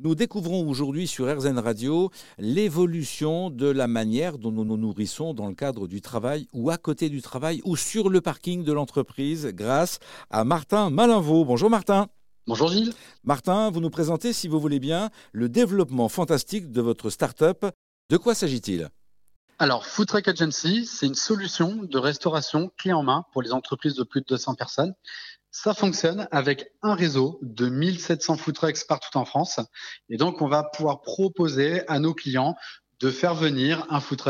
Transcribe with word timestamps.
Nous 0.00 0.16
découvrons 0.16 0.68
aujourd'hui 0.68 1.06
sur 1.06 1.32
RZN 1.32 1.60
Radio 1.60 2.10
l'évolution 2.38 3.48
de 3.48 3.68
la 3.68 3.86
manière 3.86 4.38
dont 4.38 4.50
nous 4.50 4.64
nous 4.64 4.76
nourrissons 4.76 5.34
dans 5.34 5.46
le 5.46 5.54
cadre 5.54 5.86
du 5.86 6.00
travail 6.00 6.48
ou 6.52 6.70
à 6.70 6.78
côté 6.78 7.08
du 7.08 7.22
travail 7.22 7.60
ou 7.64 7.76
sur 7.76 8.08
le 8.08 8.20
parking 8.20 8.64
de 8.64 8.72
l'entreprise 8.72 9.46
grâce 9.52 10.00
à 10.30 10.42
Martin 10.42 10.90
Malinvaux. 10.90 11.44
Bonjour 11.44 11.70
Martin. 11.70 12.08
Bonjour 12.48 12.70
Gilles. 12.70 12.92
Martin, 13.22 13.70
vous 13.70 13.78
nous 13.78 13.88
présentez, 13.88 14.32
si 14.32 14.48
vous 14.48 14.58
voulez 14.58 14.80
bien, 14.80 15.10
le 15.30 15.48
développement 15.48 16.08
fantastique 16.08 16.72
de 16.72 16.80
votre 16.80 17.08
start-up. 17.08 17.64
De 18.10 18.16
quoi 18.16 18.34
s'agit-il? 18.34 18.88
Alors, 19.60 19.86
Food 19.86 20.08
Truck 20.08 20.26
Agency, 20.26 20.84
c'est 20.84 21.06
une 21.06 21.14
solution 21.14 21.84
de 21.84 21.98
restauration 21.98 22.72
clé 22.76 22.92
en 22.92 23.04
main 23.04 23.24
pour 23.32 23.40
les 23.40 23.52
entreprises 23.52 23.94
de 23.94 24.02
plus 24.02 24.22
de 24.22 24.26
200 24.26 24.56
personnes. 24.56 24.94
Ça 25.56 25.72
fonctionne 25.72 26.26
avec 26.32 26.72
un 26.82 26.96
réseau 26.96 27.38
de 27.40 27.68
1700 27.68 28.38
food 28.38 28.58
partout 28.88 29.16
en 29.16 29.24
France. 29.24 29.60
Et 30.08 30.16
donc, 30.16 30.42
on 30.42 30.48
va 30.48 30.64
pouvoir 30.64 31.00
proposer 31.00 31.86
à 31.86 32.00
nos 32.00 32.12
clients 32.12 32.56
de 32.98 33.08
faire 33.08 33.36
venir 33.36 33.86
un 33.88 34.00
food 34.00 34.20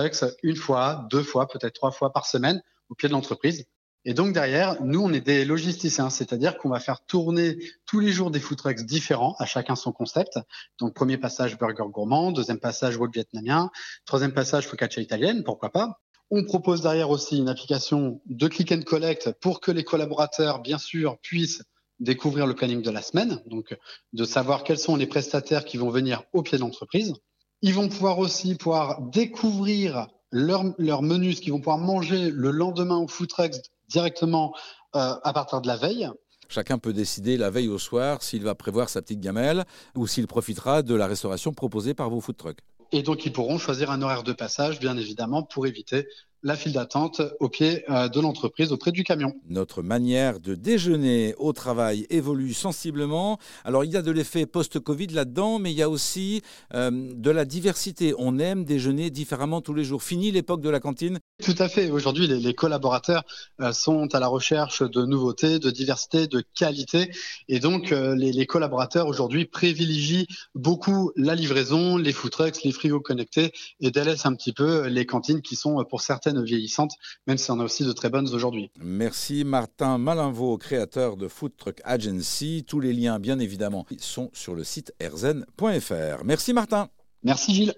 une 0.42 0.54
fois, 0.54 1.08
deux 1.10 1.22
fois, 1.22 1.48
peut-être 1.48 1.72
trois 1.72 1.92
fois 1.92 2.12
par 2.12 2.26
semaine 2.26 2.62
au 2.90 2.94
pied 2.94 3.08
de 3.08 3.14
l'entreprise. 3.14 3.64
Et 4.04 4.12
donc 4.12 4.34
derrière, 4.34 4.82
nous, 4.82 5.00
on 5.00 5.14
est 5.14 5.22
des 5.22 5.46
logisticiens, 5.46 6.10
c'est-à-dire 6.10 6.58
qu'on 6.58 6.68
va 6.68 6.78
faire 6.78 7.06
tourner 7.06 7.56
tous 7.86 8.00
les 8.00 8.12
jours 8.12 8.30
des 8.30 8.38
food 8.38 8.60
différents, 8.84 9.34
à 9.38 9.46
chacun 9.46 9.76
son 9.76 9.92
concept. 9.92 10.38
Donc 10.78 10.92
premier 10.92 11.16
passage 11.16 11.56
burger 11.56 11.84
gourmand, 11.88 12.32
deuxième 12.32 12.60
passage 12.60 12.98
wok 12.98 13.14
vietnamien, 13.14 13.70
troisième 14.04 14.34
passage 14.34 14.68
focaccia 14.68 15.00
italienne, 15.00 15.42
pourquoi 15.42 15.72
pas. 15.72 16.02
On 16.36 16.42
propose 16.42 16.80
derrière 16.80 17.10
aussi 17.10 17.38
une 17.38 17.48
application 17.48 18.20
de 18.26 18.48
click 18.48 18.72
and 18.72 18.82
collect 18.82 19.30
pour 19.40 19.60
que 19.60 19.70
les 19.70 19.84
collaborateurs, 19.84 20.58
bien 20.58 20.78
sûr, 20.78 21.16
puissent 21.22 21.62
découvrir 22.00 22.48
le 22.48 22.56
planning 22.56 22.82
de 22.82 22.90
la 22.90 23.02
semaine, 23.02 23.40
donc 23.46 23.78
de 24.12 24.24
savoir 24.24 24.64
quels 24.64 24.80
sont 24.80 24.96
les 24.96 25.06
prestataires 25.06 25.64
qui 25.64 25.76
vont 25.76 25.90
venir 25.90 26.24
au 26.32 26.42
pied 26.42 26.58
de 26.58 26.62
l'entreprise. 26.62 27.14
Ils 27.62 27.72
vont 27.72 27.88
pouvoir 27.88 28.18
aussi 28.18 28.56
pouvoir 28.56 29.00
découvrir 29.02 30.08
leur, 30.32 30.64
leur 30.76 31.02
menu, 31.02 31.34
ce 31.34 31.40
qu'ils 31.40 31.52
vont 31.52 31.60
pouvoir 31.60 31.78
manger 31.78 32.32
le 32.32 32.50
lendemain 32.50 32.96
au 32.96 33.06
food 33.06 33.28
trucks 33.28 33.54
directement 33.88 34.56
euh, 34.96 35.14
à 35.22 35.32
partir 35.32 35.60
de 35.60 35.68
la 35.68 35.76
veille. 35.76 36.10
Chacun 36.48 36.78
peut 36.78 36.92
décider 36.92 37.36
la 37.36 37.50
veille 37.50 37.68
au 37.68 37.78
soir 37.78 38.24
s'il 38.24 38.42
va 38.42 38.56
prévoir 38.56 38.88
sa 38.88 39.02
petite 39.02 39.20
gamelle 39.20 39.64
ou 39.94 40.08
s'il 40.08 40.26
profitera 40.26 40.82
de 40.82 40.96
la 40.96 41.06
restauration 41.06 41.52
proposée 41.52 41.94
par 41.94 42.10
vos 42.10 42.20
food 42.20 42.36
trucks. 42.36 42.58
Et 42.92 43.02
donc, 43.02 43.26
ils 43.26 43.32
pourront 43.32 43.58
choisir 43.58 43.90
un 43.90 44.02
horaire 44.02 44.22
de 44.22 44.32
passage, 44.32 44.78
bien 44.78 44.96
évidemment, 44.96 45.42
pour 45.42 45.66
éviter 45.66 46.06
la 46.44 46.56
file 46.56 46.74
d'attente 46.74 47.22
au 47.40 47.48
pied 47.48 47.84
euh, 47.88 48.08
de 48.08 48.20
l'entreprise, 48.20 48.70
auprès 48.70 48.92
du 48.92 49.02
camion. 49.02 49.34
Notre 49.48 49.82
manière 49.82 50.40
de 50.40 50.54
déjeuner 50.54 51.34
au 51.38 51.52
travail 51.54 52.06
évolue 52.10 52.52
sensiblement. 52.52 53.38
Alors 53.64 53.82
il 53.82 53.90
y 53.90 53.96
a 53.96 54.02
de 54.02 54.10
l'effet 54.10 54.44
post-Covid 54.44 55.08
là-dedans, 55.08 55.58
mais 55.58 55.72
il 55.72 55.76
y 55.76 55.82
a 55.82 55.88
aussi 55.88 56.42
euh, 56.74 56.90
de 56.92 57.30
la 57.30 57.46
diversité. 57.46 58.14
On 58.18 58.38
aime 58.38 58.64
déjeuner 58.64 59.10
différemment 59.10 59.62
tous 59.62 59.72
les 59.72 59.84
jours. 59.84 60.02
Fini 60.02 60.30
l'époque 60.30 60.60
de 60.60 60.68
la 60.68 60.80
cantine 60.80 61.18
Tout 61.42 61.54
à 61.58 61.68
fait. 61.68 61.90
Aujourd'hui, 61.90 62.26
les, 62.26 62.54
collaborateurs 62.54 63.24
euh, 63.62 63.72
sont 63.72 64.14
à 64.14 64.20
la 64.20 64.28
recherche 64.28 64.82
de 64.82 65.04
nouveautés, 65.06 65.58
de 65.58 65.70
diversité, 65.70 66.26
de 66.26 66.44
qualité. 66.54 67.10
Et 67.48 67.58
donc, 67.58 67.90
les, 67.90 68.32
les, 68.32 68.46
collaborateurs 68.46 69.06
aujourd'hui 69.06 69.46
privilégient 69.46 70.26
beaucoup 70.54 71.10
la 71.16 71.34
livraison, 71.34 71.96
les 71.96 72.12
food 72.12 72.30
trucks, 72.30 72.62
les 72.62 72.72
frigos 72.72 73.00
connectés 73.00 73.52
et 73.80 73.90
délaissent 73.90 74.26
un 74.26 74.34
petit 74.34 74.52
peu 74.52 74.86
les 74.86 75.06
cantines 75.06 75.40
qui 75.40 75.56
sont 75.56 75.82
pour 75.84 76.02
certaines 76.34 76.44
vieillissantes, 76.44 76.92
même 77.26 77.38
si 77.38 77.50
on 77.50 77.60
a 77.60 77.64
aussi 77.64 77.84
de 77.84 77.92
très 77.92 78.10
bonnes 78.10 78.28
aujourd'hui. 78.32 78.70
Merci 78.80 79.44
Martin 79.44 79.98
Malinvaux, 79.98 80.58
créateur 80.58 81.16
de 81.16 81.28
Food 81.28 81.52
Truck 81.56 81.80
Agency. 81.84 82.64
Tous 82.66 82.80
les 82.80 82.92
liens, 82.92 83.18
bien 83.18 83.38
évidemment, 83.38 83.86
sont 83.98 84.30
sur 84.32 84.54
le 84.54 84.64
site 84.64 84.92
erzen.fr. 85.00 86.24
Merci 86.24 86.52
Martin. 86.52 86.88
Merci 87.22 87.54
Gilles. 87.54 87.74